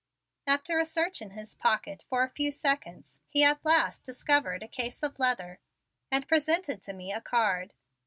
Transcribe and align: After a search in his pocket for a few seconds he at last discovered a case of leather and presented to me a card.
After 0.47 0.79
a 0.79 0.85
search 0.85 1.21
in 1.21 1.29
his 1.29 1.53
pocket 1.53 2.07
for 2.09 2.23
a 2.23 2.29
few 2.29 2.49
seconds 2.49 3.19
he 3.29 3.43
at 3.43 3.63
last 3.63 4.03
discovered 4.03 4.63
a 4.63 4.67
case 4.67 5.03
of 5.03 5.19
leather 5.19 5.59
and 6.09 6.27
presented 6.27 6.81
to 6.81 6.93
me 6.93 7.13
a 7.13 7.21
card. 7.21 7.75